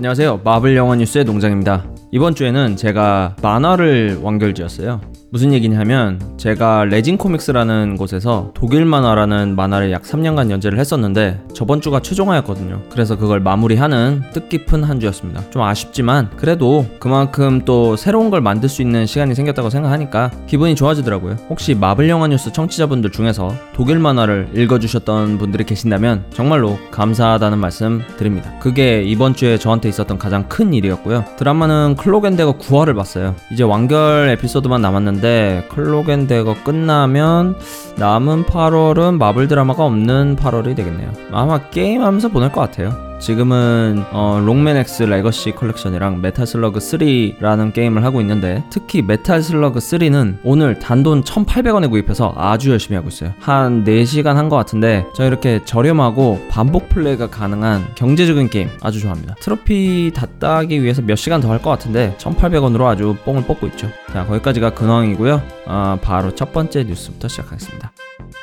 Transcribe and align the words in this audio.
안녕하세요. 0.00 0.40
마블 0.44 0.76
영화 0.76 0.96
뉴스의 0.96 1.26
농장입니다. 1.26 1.84
이번 2.10 2.34
주에는 2.34 2.74
제가 2.76 3.36
만화를 3.42 4.20
완결지었어요. 4.22 5.02
무슨 5.32 5.52
얘기냐면 5.52 6.20
제가 6.38 6.84
레진 6.86 7.16
코믹스라는 7.16 7.96
곳에서 7.96 8.50
독일 8.52 8.84
만화라는 8.84 9.54
만화를 9.54 9.92
약 9.92 10.02
3년간 10.02 10.50
연재를 10.50 10.80
했었는데 10.80 11.40
저번 11.54 11.80
주가 11.80 12.00
최종화였거든요. 12.00 12.82
그래서 12.90 13.16
그걸 13.16 13.38
마무리하는 13.38 14.22
뜻깊은 14.32 14.82
한 14.82 14.98
주였습니다. 14.98 15.48
좀 15.50 15.62
아쉽지만 15.62 16.30
그래도 16.36 16.84
그만큼 16.98 17.62
또 17.64 17.94
새로운 17.94 18.30
걸 18.30 18.40
만들 18.40 18.68
수 18.68 18.82
있는 18.82 19.06
시간이 19.06 19.36
생겼다고 19.36 19.70
생각하니까 19.70 20.32
기분이 20.48 20.74
좋아지더라고요. 20.74 21.36
혹시 21.48 21.76
마블 21.76 22.08
영화 22.08 22.26
뉴스 22.26 22.52
청취자분들 22.52 23.12
중에서 23.12 23.54
독일 23.72 24.00
만화를 24.00 24.48
읽어주셨던 24.56 25.38
분들이 25.38 25.62
계신다면 25.62 26.24
정말로 26.30 26.76
감사하다는 26.90 27.58
말씀 27.58 28.02
드립니다. 28.16 28.52
그게 28.58 29.04
이번 29.04 29.34
주에 29.34 29.58
저한테 29.58 29.88
있었던 29.90 30.18
가장 30.18 30.48
큰 30.48 30.74
일이었고요. 30.74 31.24
드라마는 31.36 31.94
클로겐데거 31.98 32.58
9화를 32.58 32.96
봤어요. 32.96 33.36
이제 33.52 33.62
완결 33.62 34.28
에피소드만 34.30 34.82
남았는데 34.82 35.19
클로크 35.68 36.15
앤 36.15 36.31
대거 36.31 36.62
끝나면 36.64 37.56
남은 37.96 38.44
8월은 38.44 39.18
마블 39.18 39.48
드라마가 39.48 39.84
없는 39.84 40.36
8월이 40.36 40.76
되겠네요. 40.76 41.12
아마 41.32 41.58
게임하면서 41.70 42.28
보낼 42.28 42.52
것 42.52 42.60
같아요. 42.60 43.09
지금은 43.20 44.04
어, 44.12 44.40
록맨 44.44 44.76
X 44.78 45.02
레거시 45.02 45.52
컬렉션이랑 45.52 46.22
메탈 46.22 46.46
슬러그 46.46 46.78
3라는 46.78 47.72
게임을 47.74 48.02
하고 48.02 48.20
있는데 48.22 48.64
특히 48.70 49.02
메탈 49.02 49.42
슬러그 49.42 49.78
3는 49.78 50.38
오늘 50.42 50.78
단돈 50.78 51.22
1,800원에 51.24 51.90
구입해서 51.90 52.32
아주 52.36 52.70
열심히 52.70 52.96
하고 52.96 53.08
있어요. 53.08 53.34
한 53.38 53.84
4시간 53.84 54.34
한 54.34 54.50
것 54.50 54.56
같은데 54.56 55.04
저 55.14 55.24
이렇게 55.26 55.60
저렴하고 55.64 56.46
반복 56.50 56.88
플레이가 56.88 57.28
가능한 57.30 57.92
경제적인 57.94 58.48
게임 58.48 58.68
아주 58.80 58.98
좋아합니다. 59.00 59.34
트로피 59.40 60.10
다 60.14 60.26
따기 60.40 60.82
위해서 60.82 61.02
몇 61.02 61.14
시간 61.16 61.40
더 61.40 61.50
할 61.50 61.60
것 61.60 61.68
같은데 61.70 62.16
1,800원으로 62.18 62.86
아주 62.86 63.14
뽕을 63.24 63.42
뽑고 63.44 63.66
있죠. 63.68 63.88
자 64.12 64.24
거기까지가 64.26 64.70
근황이고요. 64.70 65.42
어, 65.66 65.98
바로 66.00 66.34
첫 66.34 66.52
번째 66.52 66.84
뉴스부터 66.84 67.28
시작하겠습니다. 67.28 67.92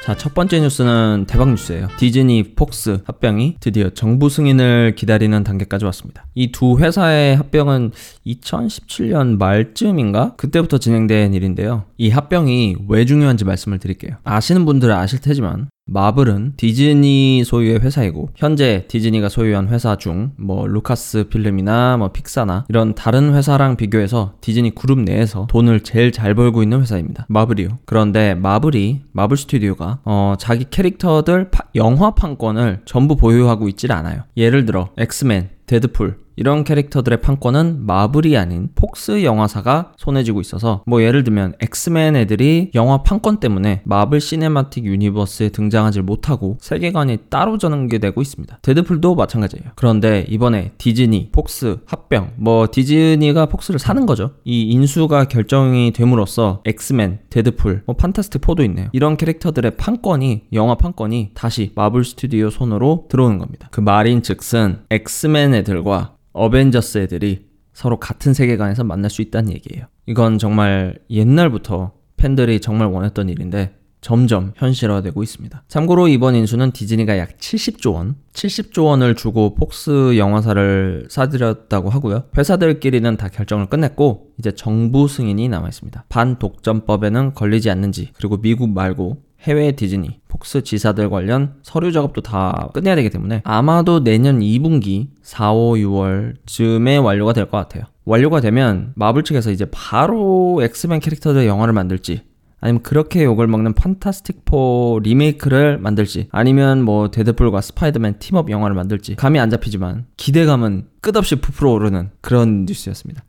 자, 0.03 0.16
첫 0.16 0.34
번째 0.34 0.59
뉴스는 0.62 1.25
대박 1.28 1.50
뉴스예요. 1.50 1.88
디즈니, 1.97 2.53
폭스 2.56 3.00
합병이 3.06 3.58
드디어 3.59 3.89
정부 3.89 4.30
승인을 4.30 4.66
기다리는 4.95 5.43
단계까지 5.43 5.85
왔습니다. 5.85 6.25
이 6.35 6.51
두 6.51 6.77
회사의 6.79 7.35
합병은 7.37 7.91
2017년 8.25 9.37
말쯤인가? 9.37 10.35
그때부터 10.37 10.77
진행된 10.77 11.33
일인데요. 11.33 11.83
이 11.97 12.09
합병이 12.09 12.77
왜 12.88 13.05
중요한지 13.05 13.45
말씀을 13.45 13.79
드릴게요. 13.79 14.17
아시는 14.23 14.65
분들은 14.65 14.93
아실 14.95 15.19
테지만 15.21 15.69
마블은 15.88 16.53
디즈니 16.57 17.43
소유의 17.43 17.80
회사이고 17.80 18.30
현재 18.35 18.85
디즈니가 18.88 19.30
소유한 19.30 19.67
회사 19.69 19.95
중 19.95 20.31
뭐 20.38 20.67
루카스 20.67 21.25
필름이나 21.29 21.97
뭐 21.97 22.11
픽사나 22.11 22.66
이런 22.69 22.95
다른 22.95 23.33
회사랑 23.33 23.75
비교해서 23.75 24.33
디즈니 24.41 24.73
그룹 24.73 24.99
내에서 24.99 25.47
돈을 25.49 25.81
제일 25.81 26.11
잘 26.11 26.35
벌고 26.35 26.63
있는 26.63 26.81
회사입니다. 26.81 27.25
마블이요. 27.29 27.79
그런데 27.85 28.35
마블이 28.35 29.02
마블 29.11 29.38
스튜디오가 29.38 29.99
어 30.05 30.35
자기 30.38 30.66
캐릭터들 30.69 31.49
파, 31.49 31.63
영화 31.75 32.11
판권을 32.11 32.81
전부 32.85 33.16
보유하고 33.16 33.67
있질 33.69 33.91
않아요. 33.91 34.23
예를 34.35 34.66
들어 34.66 34.89
엑스맨, 34.97 35.49
데드풀 35.66 36.17
이런 36.38 36.63
캐릭터들의 36.63 37.19
판권은 37.19 37.85
마블이 37.88 38.38
아닌 38.38 38.69
폭스 38.75 39.23
영화사가 39.23 39.93
손에 39.97 40.23
쥐고 40.23 40.39
있어서 40.41 40.83
뭐 40.85 41.02
예를 41.02 41.23
들면 41.23 41.55
엑스맨 41.59 42.16
애들이 42.16 42.69
영화 42.75 43.02
판권 43.02 43.39
때문에 43.39 43.81
마블 43.85 44.21
시네마틱 44.21 44.85
유니버스에 44.85 45.49
등장하지 45.49 46.02
못하고 46.02 46.57
세계관이 46.61 47.17
따로 47.31 47.57
전개되고 47.57 48.21
있습니다. 48.21 48.59
데드풀도 48.62 49.16
마찬가지예요. 49.16 49.72
그런데 49.75 50.25
이번에 50.29 50.73
디즈니, 50.78 51.29
폭스, 51.31 51.79
합병 51.88 52.34
뭐 52.35 52.67
디즈니가 52.72 53.47
폭스를 53.47 53.79
사는 53.79 54.06
거죠. 54.06 54.31
이 54.45 54.69
인수가 54.69 55.25
결정이 55.25 55.91
됨으로써 55.91 56.62
엑스맨, 56.66 57.19
데드풀, 57.31 57.81
뭐 57.88 57.95
판타스틱 57.95 58.41
4도 58.41 58.63
있네요. 58.66 58.89
이런 58.91 59.17
캐릭터들의 59.17 59.75
판권이 59.78 60.44
영화 60.53 60.75
판권이 60.75 61.31
다시 61.33 61.72
마블 61.73 62.06
스튜디오 62.06 62.51
손으로 62.51 63.07
들어오는 63.09 63.39
겁니다. 63.39 63.69
그 63.72 63.81
말인 63.81 64.22
즉슨 64.22 64.81
엑스맨 64.91 65.56
애들과 65.56 66.17
어벤져스 66.38 67.00
애들이 67.00 67.48
서로 67.74 68.00
같은 68.00 68.34
세계관에서 68.34 68.84
만날 68.84 69.09
수 69.09 69.22
있다는 69.22 69.52
얘기예요. 69.53 69.86
이건 70.06 70.40
정말 70.40 70.98
옛날부터 71.09 71.92
팬들이 72.18 72.59
정말 72.59 72.88
원했던 72.88 73.30
일인데 73.30 73.75
점점 74.02 74.53
현실화되고 74.56 75.22
있습니다. 75.22 75.64
참고로 75.68 76.08
이번 76.08 76.36
인수는 76.36 76.72
디즈니가 76.72 77.18
약 77.18 77.38
70조 77.38 77.96
원, 77.96 78.16
70조 78.34 78.86
원을 78.86 79.16
주고 79.16 79.56
폭스 79.56 80.18
영화사를 80.18 81.08
사들였다고 81.09 81.90
하고요. 81.90 82.24
회사들끼리는 82.38 83.18
다 83.18 83.28
결정을 83.28 83.68
끝냈고 83.68 84.28
이제 84.40 84.52
정부 84.52 85.08
승인이 85.08 85.50
남아 85.50 85.68
있습니다. 85.68 86.06
반독점법에는 86.09 87.34
걸리지 87.34 87.69
않는지 87.69 88.12
그리고 88.14 88.38
미국 88.38 88.69
말고 88.69 89.24
해외 89.42 89.72
디즈니, 89.72 90.20
폭스 90.28 90.64
지사들 90.64 91.09
관련 91.09 91.53
서류 91.64 91.92
작업도 91.92 92.22
다 92.22 92.70
끝내야 92.74 92.96
되기 92.96 93.09
때문에 93.09 93.42
아마도 93.46 94.03
내년 94.03 94.40
2분기 94.40 95.08
4, 95.22 95.52
5, 95.53 95.74
6월 95.75 96.36
즈음에 96.46 96.98
완료가 96.98 97.34
될 97.34 97.46
것 97.46 97.58
같아요. 97.58 97.84
완료가 98.06 98.42
되면 98.42 98.94
마블 98.96 99.24
측에서 99.24 99.52
이제 99.52 99.66
바로 99.72 100.59
엑스맨 100.64 101.00
캐릭터들 101.02 101.46
영화를 101.46 101.74
만들지 101.74 102.22
아니면 102.59 102.81
그렇게 102.81 103.24
욕을 103.24 103.46
먹는 103.48 103.74
판타스틱 103.74 104.44
4 104.50 104.56
리메이크를 105.03 105.78
만들지 105.78 106.28
아니면 106.31 106.81
뭐 106.81 107.12
데드풀과 107.12 107.62
스파이더맨 107.62 108.16
team-up 108.19 108.50
영화를 108.50 108.75
만들지 108.75 109.16
감이 109.16 109.40
안 109.40 109.50
잡히지만 109.52 110.06
기대감은 110.18 110.88
끝없이 111.02 111.36
부풀어 111.36 111.72
오르는 111.74 112.09
그런 112.22 112.66
뉴스였습니다. 112.66 113.24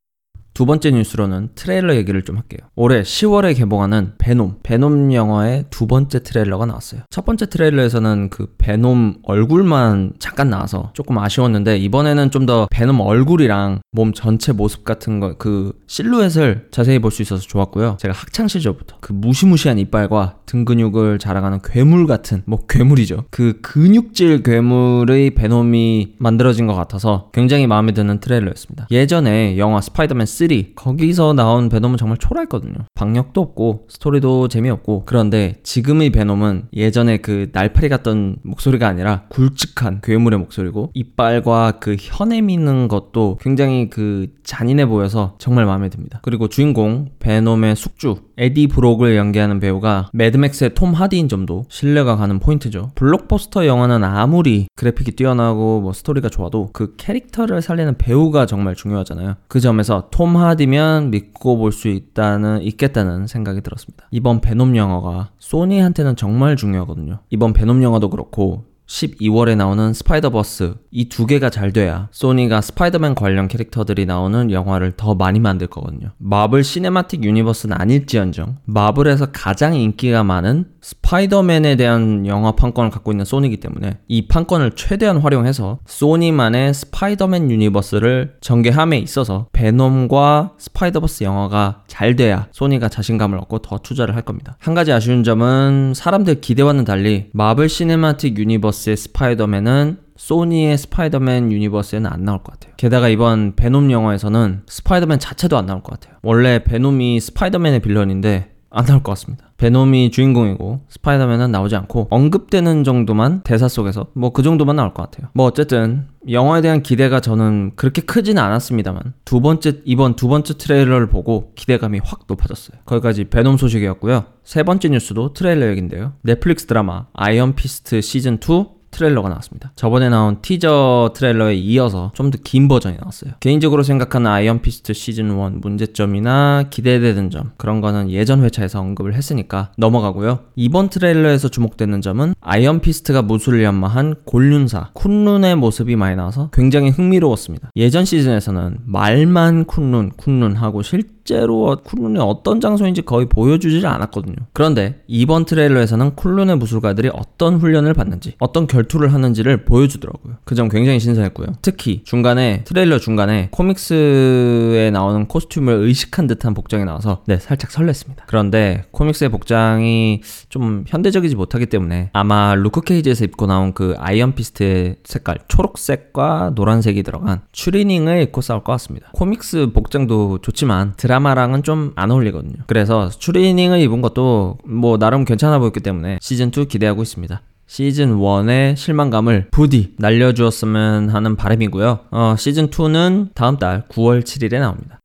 두 0.58 0.66
번째 0.66 0.90
뉴스로는 0.90 1.50
트레일러 1.54 1.94
얘기를 1.94 2.22
좀 2.22 2.34
할게요. 2.36 2.66
올해 2.74 3.02
10월에 3.02 3.56
개봉하는 3.56 4.14
베놈, 4.18 4.56
베놈 4.64 5.12
영화의 5.12 5.66
두 5.70 5.86
번째 5.86 6.20
트레일러가 6.24 6.66
나왔어요. 6.66 7.02
첫 7.10 7.24
번째 7.24 7.48
트레일러에서는 7.48 8.28
그 8.30 8.52
베놈 8.58 9.18
얼굴만 9.22 10.14
잠깐 10.18 10.50
나와서 10.50 10.90
조금 10.94 11.16
아쉬웠는데 11.18 11.78
이번에는 11.78 12.32
좀 12.32 12.48
더 12.48 12.66
베놈 12.72 12.98
얼굴이랑 13.00 13.82
몸 13.92 14.12
전체 14.14 14.52
모습 14.52 14.82
같은 14.84 15.20
거 15.20 15.34
그 15.38 15.74
실루엣을 15.86 16.68
자세히 16.72 16.98
볼 16.98 17.12
수 17.12 17.22
있어서 17.22 17.42
좋았고요. 17.42 17.98
제가 18.00 18.12
학창 18.14 18.48
시절부터 18.48 18.96
그 19.00 19.12
무시무시한 19.12 19.78
이빨과 19.78 20.38
등 20.46 20.64
근육을 20.64 21.18
자랑하는 21.20 21.60
괴물 21.62 22.06
같은 22.08 22.42
뭐 22.46 22.66
괴물이죠. 22.66 23.26
그 23.30 23.60
근육질 23.60 24.42
괴물의 24.42 25.34
베놈이 25.36 26.14
만들어진 26.18 26.66
것 26.66 26.74
같아서 26.74 27.30
굉장히 27.32 27.66
마음에 27.68 27.92
드는 27.92 28.18
트레일러였습니다. 28.18 28.88
예전에 28.90 29.56
영화 29.58 29.80
스파이더맨 29.80 30.26
3 30.26 30.47
거기서 30.74 31.34
나온 31.34 31.68
베놈은 31.68 31.96
정말 31.96 32.18
초라했거든요. 32.18 32.74
박력도 32.94 33.40
없고 33.40 33.86
스토리도 33.88 34.48
재미없고 34.48 35.04
그런데 35.06 35.60
지금의 35.62 36.10
베놈은 36.10 36.68
예전에 36.72 37.18
그 37.18 37.50
날파리 37.52 37.88
같던 37.88 38.38
목소리가 38.42 38.88
아니라 38.88 39.24
굵직한 39.28 40.00
괴물의 40.02 40.38
목소리고 40.38 40.90
이빨과 40.94 41.78
그 41.80 41.96
혀 41.98 42.40
내미는 42.40 42.88
것도 42.88 43.38
굉장히 43.40 43.90
그 43.90 44.28
잔인해 44.44 44.86
보여서 44.86 45.36
정말 45.38 45.66
마음에 45.66 45.88
듭니다. 45.88 46.20
그리고 46.22 46.48
주인공 46.48 47.10
베놈의 47.18 47.76
숙주 47.76 48.27
에디 48.38 48.68
브록을 48.68 49.16
연기하는 49.16 49.58
배우가 49.60 50.10
매드맥스의 50.12 50.74
톰 50.74 50.92
하디인 50.94 51.28
점도 51.28 51.64
신뢰가 51.68 52.16
가는 52.16 52.38
포인트죠. 52.38 52.92
블록버스터 52.94 53.66
영화는 53.66 54.04
아무리 54.04 54.68
그래픽이 54.76 55.12
뛰어나고 55.12 55.80
뭐 55.80 55.92
스토리가 55.92 56.28
좋아도 56.28 56.70
그 56.72 56.94
캐릭터를 56.96 57.60
살리는 57.60 57.98
배우가 57.98 58.46
정말 58.46 58.74
중요하잖아요. 58.74 59.34
그 59.48 59.60
점에서 59.60 60.08
톰 60.10 60.36
하디면 60.36 61.10
믿고 61.10 61.56
볼 61.58 61.72
수 61.72 61.88
있다는 61.88 62.62
있겠다는 62.62 63.26
생각이 63.26 63.60
들었습니다. 63.60 64.06
이번 64.10 64.40
베놈 64.40 64.76
영화가 64.76 65.30
소니한테는 65.38 66.16
정말 66.16 66.56
중요하거든요. 66.56 67.18
이번 67.30 67.52
베놈 67.52 67.82
영화도 67.82 68.10
그렇고 68.10 68.64
12월에 68.88 69.56
나오는 69.56 69.92
스파이더버스 69.92 70.74
이 70.90 71.08
두 71.08 71.26
개가 71.26 71.50
잘 71.50 71.72
돼야 71.72 72.08
소니가 72.10 72.60
스파이더맨 72.60 73.14
관련 73.14 73.48
캐릭터들이 73.48 74.06
나오는 74.06 74.50
영화를 74.50 74.92
더 74.92 75.14
많이 75.14 75.38
만들 75.40 75.66
거거든요. 75.66 76.10
마블 76.18 76.64
시네마틱 76.64 77.24
유니버스는 77.24 77.76
아닐지언정 77.78 78.56
마블에서 78.64 79.26
가장 79.32 79.74
인기가 79.74 80.24
많은 80.24 80.66
스파이더맨에 80.80 81.76
대한 81.76 82.26
영화 82.26 82.52
판권을 82.52 82.90
갖고 82.90 83.10
있는 83.12 83.24
소니이기 83.24 83.58
때문에 83.58 83.98
이 84.08 84.26
판권을 84.26 84.72
최대한 84.76 85.18
활용해서 85.18 85.80
소니만의 85.86 86.72
스파이더맨 86.72 87.50
유니버스를 87.50 88.36
전개함에 88.40 88.98
있어서 88.98 89.48
베놈과 89.52 90.52
스파이더버스 90.58 91.24
영화가 91.24 91.82
잘 91.88 92.16
돼야 92.16 92.46
소니가 92.52 92.88
자신감을 92.88 93.38
얻고 93.38 93.58
더 93.58 93.78
투자를 93.78 94.14
할 94.14 94.22
겁니다. 94.22 94.56
한 94.60 94.74
가지 94.74 94.92
아쉬운 94.92 95.24
점은 95.24 95.92
사람들 95.94 96.40
기대와는 96.40 96.84
달리 96.84 97.28
마블 97.32 97.68
시네마틱 97.68 98.38
유니버스의 98.78 98.96
스파이더맨은 98.96 99.98
소니의 100.16 100.78
스파이더맨 100.78 101.52
유니버스에는 101.52 102.10
안 102.10 102.24
나올 102.24 102.42
것 102.42 102.52
같아요. 102.52 102.74
게다가 102.76 103.08
이번 103.08 103.54
베놈 103.56 103.90
영화에서는 103.90 104.62
스파이더맨 104.66 105.18
자체도 105.18 105.56
안 105.56 105.66
나올 105.66 105.82
것 105.82 105.98
같아요. 105.98 106.18
원래 106.22 106.62
베놈이 106.62 107.20
스파이더맨의 107.20 107.80
villain인데 107.80 108.54
안 108.70 108.84
나올 108.84 109.02
것 109.02 109.12
같습니다. 109.12 109.47
베놈이 109.58 110.10
주인공이고 110.10 110.80
스파이더맨은 110.88 111.50
나오지 111.50 111.76
않고 111.76 112.06
언급되는 112.10 112.84
정도만 112.84 113.42
대사 113.42 113.68
속에서 113.68 114.06
뭐 114.14 114.30
그 114.38 114.42
정도만 114.44 114.76
나올 114.76 114.94
것 114.94 115.02
같아요. 115.02 115.30
뭐 115.34 115.46
어쨌든 115.46 116.06
영화에 116.30 116.60
대한 116.60 116.80
기대가 116.84 117.18
저는 117.18 117.72
그렇게 117.74 118.02
크지는 118.02 118.40
않았습니다만 118.40 119.14
두 119.24 119.40
번째 119.40 119.80
이번 119.84 120.14
두 120.14 120.28
번째 120.28 120.56
트레일러를 120.56 121.08
보고 121.08 121.50
기대감이 121.56 122.00
확 122.04 122.20
높아졌어요. 122.28 122.78
거기까지 122.84 123.24
베놈 123.24 123.56
소식이었고요. 123.56 124.26
세 124.44 124.62
번째 124.62 124.90
뉴스도 124.90 125.32
트레일러 125.32 125.66
얘긴데요. 125.70 126.12
넷플릭스 126.22 126.66
드라마 126.66 127.06
아이언 127.14 127.56
피스트 127.56 128.00
시즌 128.00 128.34
2 128.34 128.77
트레일러가 128.90 129.28
나왔습니다. 129.28 129.72
저번에 129.76 130.08
나온 130.08 130.38
티저 130.42 131.12
트레일러에 131.14 131.54
이어서 131.56 132.12
좀 132.14 132.30
더 132.30 132.38
긴 132.44 132.68
버전이 132.68 132.96
나왔어요. 132.98 133.32
개인적으로 133.40 133.82
생각하는 133.82 134.30
아이언 134.30 134.60
피스트 134.62 134.92
시즌 134.92 135.26
1 135.30 135.58
문제점이나 135.60 136.64
기대되는 136.70 137.30
점 137.30 137.52
그런 137.56 137.80
거는 137.80 138.10
예전 138.10 138.42
회차에서 138.42 138.80
언급을 138.80 139.14
했으니까 139.14 139.70
넘어가고요. 139.76 140.40
이번 140.56 140.88
트레일러에서 140.88 141.48
주목되는 141.48 142.00
점은 142.00 142.34
아이언 142.40 142.80
피스트가 142.80 143.22
무술을 143.22 143.62
연마한 143.62 144.14
곤륜사 144.24 144.90
쿤룬의 144.94 145.56
모습이 145.56 145.96
많이 145.96 146.16
나와서 146.16 146.50
굉장히 146.52 146.90
흥미로웠습니다. 146.90 147.70
예전 147.76 148.04
시즌에서는 148.04 148.78
말만 148.84 149.64
쿤룬 149.66 150.12
쿤룬 150.16 150.54
하고 150.56 150.82
실 150.82 151.02
실제로 151.28 151.76
쿤룬이 151.84 152.18
어떤 152.20 152.60
장소인지 152.60 153.02
거의 153.02 153.26
보여주질 153.26 153.86
않았거든요. 153.86 154.36
그런데 154.54 155.02
이번 155.06 155.44
트레일러에서는 155.44 156.16
쿤룬의 156.16 156.56
무술가들이 156.56 157.10
어떤 157.12 157.58
훈련을 157.58 157.92
받는지, 157.92 158.34
어떤 158.38 158.66
결투를 158.66 159.12
하는지를 159.12 159.64
보여주더라고요. 159.64 160.36
그 160.44 160.58
점 160.58 160.68
굉장히 160.68 160.98
신선했고요. 160.98 161.46
특히 161.62 162.02
중간에 162.04 162.64
트레일러 162.64 162.98
중간에 162.98 163.48
comics에 163.52 164.90
나오는 164.90 165.28
costume을 165.28 165.72
의식한 165.72 166.26
듯한 166.26 166.52
복장이 166.54 166.84
나와서 166.84 167.22
네 167.26 167.38
살짝 167.38 167.70
설렜습니다. 167.70 168.22
그런데 168.26 168.82
comics의 168.90 169.30
복장이 169.30 170.22
좀 170.48 170.84
현대적이지 170.88 171.36
못하기 171.36 171.66
때문에 171.66 172.10
아마 172.12 172.56
루크 172.56 172.80
케이지에서 172.80 173.24
입고 173.26 173.46
나온 173.46 173.72
그 173.72 173.94
아이언 173.98 174.34
피스트의 174.34 174.96
색깔 175.04 175.38
초록색과 175.46 176.52
노란색이 176.56 177.04
들어간 177.04 177.42
추리닝을 177.52 178.22
입고 178.22 178.40
싸울 178.40 178.64
것 178.64 178.72
같습니다. 178.72 179.10
comics 179.12 179.70
복장도 179.72 180.38
좋지만 180.42 180.94
드라 180.96 181.17
드라마랑은 181.18 181.62
좀 181.62 181.92
안 181.96 182.10
어울리거든요. 182.10 182.64
그래서 182.66 183.08
추리닝을 183.08 183.80
입은 183.80 184.00
것도 184.02 184.58
뭐 184.64 184.98
나름 184.98 185.24
괜찮아 185.24 185.58
보였기 185.58 185.80
때문에 185.80 186.18
시즌2 186.20 186.68
기대하고 186.68 187.02
있습니다. 187.02 187.42
시즌 187.66 188.18
1의 188.18 188.76
실망감을 188.76 189.48
부디 189.50 189.94
날려주었으면 189.98 191.10
하는 191.10 191.36
바람이고요. 191.36 192.00
어, 192.10 192.34
시즌 192.38 192.68
2는 192.70 193.34
다음 193.34 193.58
달 193.58 193.84
9월 193.88 194.22
7일에 194.22 194.58
나옵니다. 194.58 195.00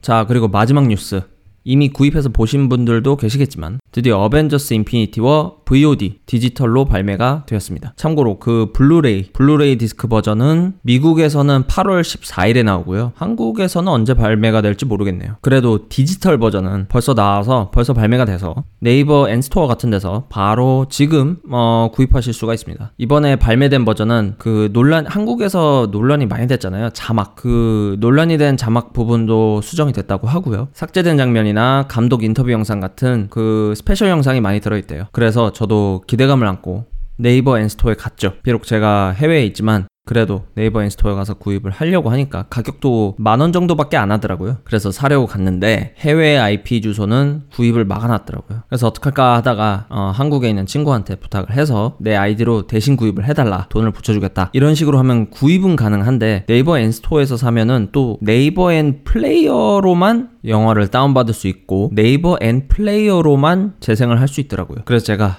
자, 0.00 0.24
그리고 0.26 0.48
마지막 0.48 0.86
뉴스. 0.86 1.22
이미 1.64 1.88
구입해서 1.90 2.28
보신 2.30 2.68
분들도 2.68 3.16
계시겠지만 3.16 3.78
드디어 3.92 4.18
어벤져스 4.20 4.72
인피니티 4.72 5.20
워 5.20 5.62
VOD 5.66 6.20
디지털로 6.26 6.84
발매가 6.84 7.44
되었습니다. 7.46 7.94
참고로 7.96 8.38
그 8.38 8.72
블루레이, 8.74 9.32
블루레이 9.32 9.76
디스크 9.76 10.06
버전은 10.06 10.74
미국에서는 10.82 11.64
8월 11.64 12.02
14일에 12.02 12.62
나오고요. 12.64 13.12
한국에서는 13.14 13.90
언제 13.90 14.14
발매가 14.14 14.60
될지 14.60 14.84
모르겠네요. 14.84 15.36
그래도 15.40 15.88
디지털 15.88 16.38
버전은 16.38 16.86
벌써 16.88 17.14
나와서 17.14 17.70
벌써 17.72 17.92
발매가 17.94 18.24
돼서 18.24 18.54
네이버 18.80 19.28
N스토어 19.30 19.66
같은 19.66 19.90
데서 19.90 20.24
바로 20.28 20.86
지금 20.90 21.38
어, 21.50 21.90
구입하실 21.92 22.32
수가 22.32 22.54
있습니다. 22.54 22.92
이번에 22.98 23.36
발매된 23.36 23.84
버전은 23.84 24.34
그 24.38 24.70
논란 24.72 25.06
한국에서 25.06 25.88
논란이 25.90 26.26
많이 26.26 26.46
됐잖아요. 26.46 26.90
자막 26.90 27.36
그 27.36 27.96
논란이 28.00 28.38
된 28.38 28.56
자막 28.56 28.92
부분도 28.92 29.60
수정이 29.62 29.92
됐다고 29.92 30.28
하고요. 30.28 30.68
삭제된 30.72 31.16
장면이나 31.16 31.86
감독 31.88 32.24
인터뷰 32.24 32.52
영상 32.52 32.80
같은 32.80 33.28
그 33.30 33.72
스페셜 33.82 34.10
영상이 34.10 34.40
많이 34.40 34.60
들어있대요. 34.60 35.06
그래서 35.10 35.52
저도 35.52 36.04
기대감을 36.06 36.46
안고 36.46 36.86
네이버 37.22 37.58
N스토어에 37.58 37.94
갔죠. 37.94 38.34
비록 38.42 38.64
제가 38.64 39.10
해외에 39.16 39.44
있지만 39.46 39.86
그래도 40.04 40.42
네이버 40.56 40.82
N스토어에 40.82 41.14
가서 41.14 41.34
구입을 41.34 41.70
하려고 41.70 42.10
하니까 42.10 42.46
가격도 42.50 43.14
만 43.18 43.40
원 43.40 43.52
정도밖에 43.52 43.96
안 43.96 44.10
하더라고요. 44.10 44.56
그래서 44.64 44.90
사려고 44.90 45.26
갔는데 45.28 45.94
해외 45.98 46.36
IP 46.36 46.80
주소는 46.80 47.42
구입을 47.54 47.84
막아놨더라고요. 47.84 48.62
그래서 48.68 48.88
어떡할까 48.88 49.36
하다가 49.36 49.86
어, 49.90 50.12
한국에 50.12 50.48
있는 50.48 50.66
친구한테 50.66 51.14
부탁을 51.14 51.54
해서 51.54 51.96
내 52.00 52.16
아이디로 52.16 52.66
대신 52.66 52.96
구입을 52.96 53.24
해달라 53.26 53.66
돈을 53.68 53.92
붙여주겠다 53.92 54.50
이런 54.52 54.74
식으로 54.74 54.98
하면 54.98 55.30
구입은 55.30 55.76
가능한데 55.76 56.46
네이버 56.48 56.80
N스토어에서 56.80 57.36
사면은 57.36 57.90
또 57.92 58.18
네이버 58.20 58.72
N 58.72 59.04
플레이어로만 59.04 60.30
영화를 60.46 60.88
다운받을 60.88 61.32
수 61.32 61.46
있고 61.46 61.90
네이버 61.94 62.36
N 62.40 62.66
플레이어로만 62.66 63.74
재생을 63.78 64.20
할 64.20 64.26
수 64.26 64.40
있더라고요. 64.40 64.78
그래서 64.84 65.04
제가 65.04 65.36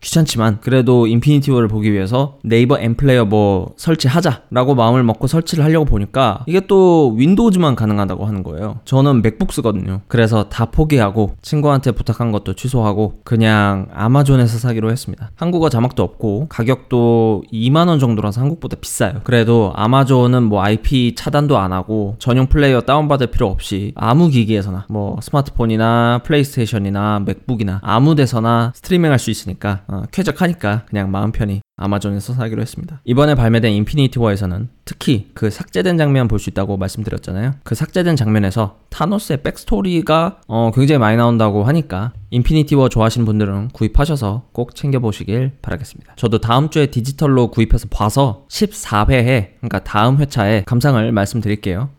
귀찮지만 0.00 0.58
그래도 0.60 1.06
인피니티 1.06 1.50
워를 1.50 1.68
보기 1.68 1.92
위해서 1.92 2.38
네이버 2.44 2.78
N플레이어 2.78 3.24
뭐 3.24 3.72
설치하자라고 3.76 4.74
마음을 4.74 5.02
먹고 5.02 5.26
설치를 5.26 5.64
하려고 5.64 5.84
보니까 5.84 6.44
이게 6.46 6.60
또 6.66 7.14
윈도우즈만 7.16 7.74
가능하다고 7.74 8.24
하는 8.24 8.42
거예요. 8.42 8.80
저는 8.84 9.22
맥북 9.22 9.52
쓰거든요. 9.52 10.00
그래서 10.08 10.48
다 10.48 10.66
포기하고 10.66 11.34
친구한테 11.42 11.92
부탁한 11.92 12.32
것도 12.32 12.54
취소하고 12.54 13.20
그냥 13.24 13.88
아마존에서 13.92 14.58
사기로 14.58 14.90
했습니다. 14.90 15.30
한국어 15.34 15.68
자막도 15.68 16.02
없고 16.02 16.46
가격도 16.48 17.44
2만 17.52 17.88
원 17.88 17.98
정도라서 17.98 18.40
한국보다 18.40 18.76
비싸요. 18.80 19.20
그래도 19.24 19.72
아마존은 19.74 20.44
뭐 20.44 20.62
IP 20.62 21.14
차단도 21.16 21.58
안 21.58 21.72
하고 21.72 22.16
전용 22.18 22.46
플레이어 22.46 22.82
다운받을 22.82 23.28
필요 23.28 23.46
없이 23.48 23.92
아무 23.96 24.28
기기에서나 24.28 24.86
뭐 24.88 25.18
스마트폰이나 25.20 26.20
플레이스테이션이나 26.24 27.22
맥북이나 27.26 27.80
아무 27.82 28.14
데서나 28.14 28.72
스트리밍할 28.74 29.18
수 29.18 29.30
있으니까 29.30 29.80
어, 29.88 30.02
쾌적하니까 30.12 30.84
그냥 30.86 31.10
마음 31.10 31.32
편히 31.32 31.60
아마존에서 31.76 32.34
사기로 32.34 32.60
했습니다. 32.60 33.00
이번에 33.04 33.34
발매된 33.34 33.72
인피니티 33.72 34.18
워에서는 34.18 34.68
특히 34.84 35.30
그 35.32 35.48
삭제된 35.48 35.96
장면 35.96 36.26
볼 36.28 36.38
수 36.38 36.50
있다고 36.50 36.76
말씀드렸잖아요. 36.76 37.54
그 37.62 37.74
삭제된 37.74 38.16
장면에서 38.16 38.78
타노스의 38.90 39.42
backstory가 39.42 40.40
어, 40.46 40.70
굉장히 40.74 40.98
많이 40.98 41.16
나온다고 41.16 41.64
하니까 41.64 42.12
인피니티 42.30 42.74
워 42.74 42.88
좋아하시는 42.88 43.24
분들은 43.24 43.68
구입하셔서 43.68 44.48
꼭 44.52 44.74
챙겨보시길 44.74 45.52
바라겠습니다. 45.62 46.14
저도 46.16 46.38
다음 46.38 46.68
주에 46.68 46.86
디지털로 46.86 47.50
구입해서 47.50 47.88
봐서 47.88 48.44
14회에 48.50 49.52
그러니까 49.58 49.82
다음 49.84 50.18
회차에 50.18 50.64
감상을 50.66 51.10
말씀드릴게요. 51.12 51.90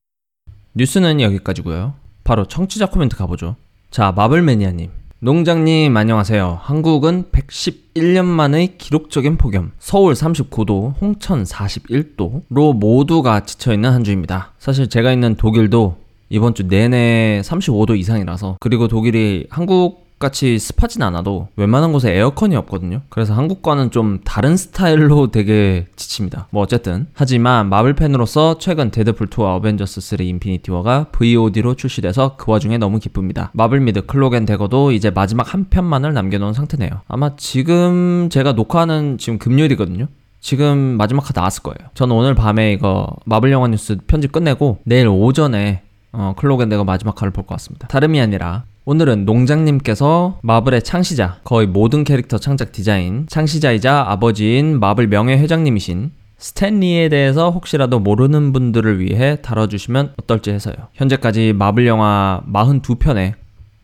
뉴스는 0.76 1.22
여기까지고요. 1.22 1.96
바로 2.24 2.46
청취자 2.46 2.88
코멘트 2.88 3.16
가보죠. 3.18 3.56
자, 3.92 4.12
마블 4.16 4.44
매니아님. 4.44 4.92
농장님 5.22 5.98
안녕하세요. 5.98 6.60
한국은 6.62 7.26
111년 7.34 8.24
만의 8.24 8.78
기록적인 8.78 9.36
폭염, 9.36 9.74
서울 9.78 10.14
39도, 10.14 10.94
홍천 11.02 11.44
41도로 11.44 12.74
모두가 12.74 13.42
지쳐있는 13.42 13.92
한 13.92 14.06
주입니다. 14.06 14.54
사실 14.60 14.88
제가 14.88 15.12
있는 15.12 15.36
독일도 15.36 15.98
이번 16.30 16.54
주 16.54 16.68
내내 16.68 17.42
35도 17.44 18.00
이상이라서 18.00 18.60
그리고 18.62 18.88
독일이 18.88 19.46
한국 19.50 20.09
같이 20.20 20.60
습하진 20.60 21.02
않아도 21.02 21.48
웬만한 21.56 21.92
곳에 21.94 22.12
에어컨이 22.14 22.56
없거든요. 22.58 23.02
그래서 23.10 23.34
한국과는 23.34 23.90
좀 23.92 24.20
다른 24.26 24.58
스타일로 24.58 25.32
되게 25.32 25.88
지칩니다. 25.96 26.48
뭐 26.52 26.62
어쨌든 26.62 27.08
하지만 27.14 27.70
마블 27.70 27.94
팬으로서 27.94 28.58
최근 28.60 28.92
데드풀 28.92 29.28
2와 29.28 29.56
어벤져스 29.56 30.02
3 30.02 30.22
인피니티 30.22 30.72
워가 30.72 31.06
VOD로 31.14 31.76
출시돼서 31.76 32.36
그 32.38 32.52
와중에 32.52 32.78
너무 32.78 33.00
기쁩니다. 33.00 33.50
마블 33.54 33.80
미드 33.80 34.06
클록 34.06 34.34
앤 34.34 34.46
대거도 34.46 34.92
이제 34.92 35.10
마지막 35.10 35.54
한 35.54 35.66
편만을 35.70 36.14
남겨놓은 36.14 36.54
상태네요. 36.54 36.90
아마 37.08 37.36
지금 37.38 38.30
제가 38.30 38.52
녹화하는 38.54 39.18
지금 39.18 39.40
금요일이거든요. 39.40 40.08
지금 40.42 40.78
마지막 40.98 41.28
화 41.28 41.34
나왔을 41.36 41.64
거예요. 41.64 41.90
저는 41.94 42.16
오늘 42.16 42.34
밤에 42.36 42.72
이거 42.74 43.08
마블 43.26 43.52
영화 43.52 43.68
뉴스 43.68 43.98
편집 44.08 44.32
끝내고 44.32 44.80
내일 44.84 45.08
오전에 45.08 45.82
어, 46.12 46.34
클록 46.38 46.60
앤 46.60 46.70
대거 46.70 46.84
마지막 46.86 47.22
화를 47.22 47.32
볼 47.32 47.46
것 47.46 47.56
같습니다. 47.56 47.88
다름이 47.88 48.20
아니라 48.20 48.64
오늘은 48.92 49.26
농장님께서 49.26 50.40
마블의 50.42 50.82
창시자, 50.82 51.42
거의 51.44 51.68
모든 51.68 52.04
캐릭터 52.04 52.40
창작 52.40 52.72
디자인, 52.72 53.28
창시자이자 53.30 54.06
아버지인 54.08 54.80
마블 54.80 55.06
명예회장님이신 55.06 56.10
스탠리에 56.40 57.08
대해서 57.10 57.52
혹시라도 57.52 58.00
모르는 58.00 58.52
분들을 58.52 59.00
위해 59.00 59.38
다뤄주시면 59.44 60.14
어떨지 60.18 60.50
해서요. 60.50 60.74
현재까지 60.94 61.54
마블 61.54 61.86
영화 61.86 62.42
42편에 62.52 63.34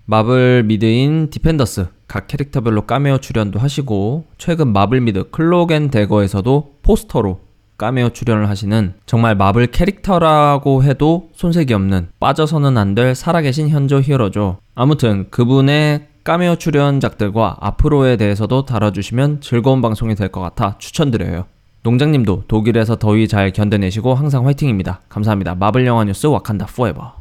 마블 0.06 0.64
미드인 0.64 1.30
디펜더스 1.30 1.86
각 2.08 2.26
캐릭터별로 2.26 2.88
까메오 2.88 3.20
출연도 3.20 3.60
하시고 3.60 4.26
최근 4.40 4.74
마블 4.74 5.02
미드 5.02 5.30
클록 5.30 5.84
앤 5.84 5.90
대거에서도 5.92 6.78
포스터로 6.82 7.42
까메오 7.78 8.10
출연을 8.10 8.48
하시는 8.50 8.94
정말 9.06 9.36
마블 9.36 9.68
캐릭터라고 9.68 10.84
해도 10.84 11.30
손색이 11.36 11.74
없는 11.74 12.08
빠져서는 12.20 12.78
안 12.78 12.96
될 12.96 13.14
살아계신 13.16 13.68
현존 13.70 14.00
히어로죠. 14.00 14.58
아무튼 14.76 15.28
그분의 15.30 16.08
까메오 16.24 16.56
출연작들과 16.56 17.58
앞으로에 17.60 18.16
대해서도 18.18 18.66
다뤄주시면 18.66 19.42
즐거운 19.42 19.82
방송이 19.82 20.16
될 20.16 20.30
것 20.30 20.40
같아 20.40 20.78
추천드려요. 20.80 21.46
농장님도 21.84 22.46
독일에서 22.48 22.96
더위 22.96 23.28
잘 23.28 23.52
견뎌내시고 23.52 24.16
항상 24.16 24.46
화이팅입니다. 24.48 25.02
감사합니다. 25.10 25.56
마블 25.56 25.86
영화 25.86 26.04
뉴스 26.06 26.26
와칸다 26.28 26.68
포에버. 26.68 27.16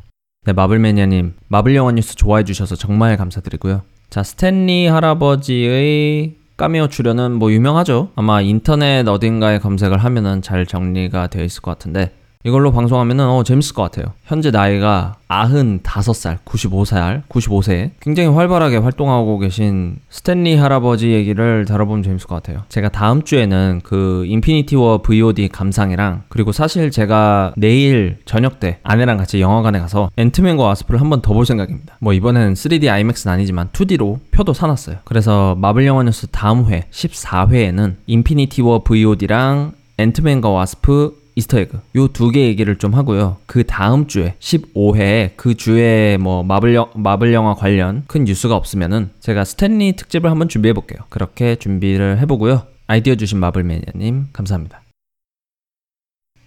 네, 0.47 0.53
마블 0.53 0.79
매니아님, 0.79 1.35
마블 1.49 1.75
영화 1.75 1.91
뉴스 1.93 2.15
좋아해 2.15 2.45
주셔서 2.45 2.77
정말 2.77 3.17
감사드리고요. 3.17 3.83
자, 4.11 4.23
스탠리 4.23 4.87
할아버지의 4.87 6.37
까메오 6.57 6.87
출연은 6.87 7.33
뭐 7.33 7.51
유명하죠. 7.51 8.11
아마 8.15 8.41
인터넷 8.41 9.09
어딘가에 9.09 9.59
검색을 9.59 9.99
하면은 9.99 10.41
잘 10.41 10.67
정리가 10.67 11.27
되어 11.27 11.43
있을 11.43 11.63
것 11.63 11.73
같은데 11.73 12.13
이걸로 12.47 12.73
방송하면은 12.73 13.27
어 13.27 13.43
재밌을 13.43 13.75
것 13.75 13.83
같아요. 13.83 14.13
현재 14.25 14.51
나이가 14.51 15.15
95살, 15.29 16.39
95살, 16.45 17.23
95세 17.29 17.91
굉장히 18.01 18.29
활발하게 18.29 18.77
활동하고 18.77 19.39
계신 19.39 19.97
스탠리 20.11 20.55
할아버지 20.57 21.11
얘기를 21.11 21.65
다뤄보면 21.65 22.03
재밌을 22.03 22.27
것 22.27 22.35
같아요. 22.37 22.63
제가 22.69 22.91
다음 22.91 23.23
주에는 23.23 23.81
그 23.83 24.25
인피니티 24.27 24.77
워 24.77 24.99
VOD 25.01 25.49
감상이랑 25.49 26.25
그리고 26.29 26.53
사실 26.53 26.91
제가 26.91 27.55
내일 27.57 28.19
저녁 28.27 28.61
때 28.61 28.79
아내랑 28.83 29.17
같이 29.17 29.41
영화관에 29.41 29.79
가서 29.81 30.11
앤트맨과 30.17 30.63
와스프를 30.63 31.01
한 31.01 31.09
번 31.09 31.23
더 31.23 31.33
볼 31.35 31.47
생각입니다. 31.47 31.97
뭐 32.01 32.13
이번에는 32.13 32.53
3D 32.55 32.89
IMAX는 32.91 33.33
아니지만 33.33 33.69
2D로 33.73 34.19
표도 34.33 34.53
사놨어요. 34.53 34.97
그래서 35.05 35.55
마블 35.59 35.87
영화 35.87 36.03
뉴스 36.03 36.27
다음 36.27 36.67
회 36.71 36.85
14회에는 36.91 37.95
인피니티 38.07 38.61
워 38.63 38.83
VOD랑 38.85 39.73
앤트맨과 39.99 40.49
와스프 40.51 41.24
Easter 41.37 41.66
egg 41.66 41.81
요 41.97 42.09
두 42.09 42.31
개 42.31 42.47
얘기를 42.47 42.77
좀 42.77 42.95
하고요. 42.95 43.39
그 43.47 43.65
다음 43.65 44.07
주에 44.07 44.35
15회에 44.39 45.31
그 45.37 45.55
주에 45.55 46.17
뭐 46.19 46.43
마블 46.43 46.75
영 46.75 46.89
마블 46.95 47.33
영화 47.33 47.55
관련 47.55 48.05
큰 48.07 48.25
뉴스가 48.25 48.55
없으면은 48.55 49.11
제가 49.21 49.45
스탠리 49.45 49.97
특집을 49.97 50.31
한번 50.31 50.49
준비해 50.49 50.73
볼게요. 50.73 51.01
그렇게 51.09 51.57
준비를 51.57 52.19
해보고요. 52.21 52.63
아이디어 52.87 53.15
주신 53.17 53.39
마블 53.39 53.65
매니아님 53.65 54.29
감사합니다. 54.33 54.83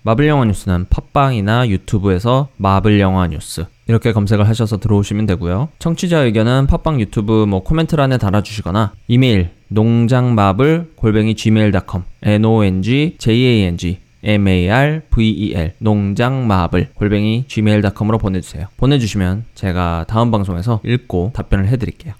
마블 0.03 0.27
영화 0.27 0.45
뉴스는 0.45 0.85
팟빵이나 0.89 1.67
유튜브에서 1.67 2.47
마블 2.55 3.01
영화 3.01 3.27
뉴스 3.27 3.65
이렇게 3.87 4.13
검색을 4.13 4.47
하셔서 4.47 4.77
들어오시면 4.77 5.25
되고요. 5.25 5.67
청취자 5.79 6.19
의견은 6.19 6.67
팟빵 6.67 7.01
유튜브 7.01 7.45
뭐 7.45 7.61
코멘트란에 7.63 8.17
달아주시거나 8.17 8.93
이메일 9.09 9.49
농장마블 9.67 10.93
골뱅이 10.95 11.35
gmail.com 11.35 12.03
n 12.23 12.45
o 12.45 12.63
n 12.63 12.81
g 12.81 13.15
j 13.17 13.35
a 13.35 13.63
n 13.63 13.75
g 13.75 13.99
marvel 14.35 15.73
농장마블 15.79 16.89
골뱅이 16.93 17.45
gmail.com으로 17.47 18.17
보내주세요. 18.17 18.67
보내주시면 18.77 19.45
제가 19.55 20.05
다음 20.07 20.31
방송에서 20.31 20.81
읽고 20.83 21.31
답변을 21.33 21.67
해드릴게요. 21.67 22.13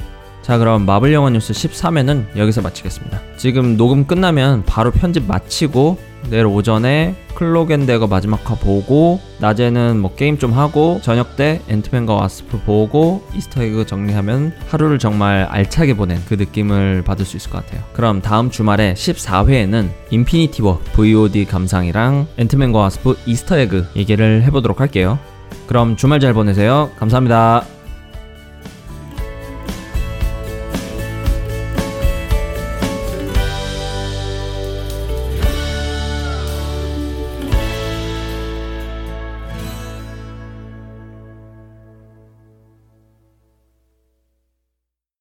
자 0.48 0.58
그럼 0.58 0.86
마블 0.86 1.12
영화 1.12 1.30
뉴스 1.30 1.52
13회는 1.52 2.38
여기서 2.38 2.62
마치겠습니다. 2.62 3.20
지금 3.36 3.76
녹음 3.76 4.08
끝나면 4.08 4.64
바로 4.66 4.92
편집 4.92 5.28
마치고 5.28 5.98
내일 6.30 6.46
오전에 6.46 7.16
Cloak 7.36 7.61
and 7.61 7.77
Dagger 7.77 8.08
마지막 8.08 8.50
화 8.50 8.56
보고 8.56 9.20
낮에는 9.40 10.00
뭐 10.00 10.16
게임 10.16 10.38
좀 10.38 10.54
하고 10.54 11.02
저녁 11.04 11.36
때 11.36 11.60
앤트맨과 11.68 12.14
와스프 12.14 12.62
보고 12.62 13.28
Easter 13.36 13.69
egg 13.69 13.86
정리하면 13.86 14.54
하루를 14.70 15.00
정말 15.00 15.44
알차게 15.50 15.96
보낸 15.96 16.24
그 16.30 16.36
느낌을 16.36 17.04
받을 17.04 17.26
수 17.26 17.36
있을 17.36 17.52
것 17.52 17.66
같아요. 17.66 17.84
그럼 17.92 18.22
다음 18.22 18.50
주말에 18.50 18.94
14회에는 18.94 19.90
인피니티 20.12 20.62
워 20.62 20.80
VOD 20.94 21.44
감상이랑 21.44 22.26
앤트맨과 22.38 22.80
와스프 22.80 23.18
Easter 23.26 23.67
egg 23.67 23.88
얘기를 23.98 24.44
해보도록 24.44 24.80
할게요. 24.80 25.20
그럼 25.68 25.98
주말 25.98 26.22
잘 26.22 26.34
보내세요. 26.34 26.90
감사합니다. 26.98 27.66